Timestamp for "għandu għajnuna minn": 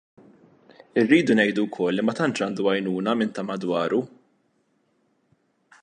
2.45-3.35